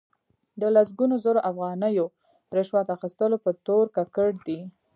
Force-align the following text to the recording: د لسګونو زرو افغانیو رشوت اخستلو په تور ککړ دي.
د 0.61 0.63
لسګونو 0.75 1.15
زرو 1.25 1.39
افغانیو 1.51 2.05
رشوت 2.57 2.87
اخستلو 2.95 3.37
په 3.45 3.51
تور 3.65 3.85
ککړ 3.95 4.29
دي. 4.47 4.59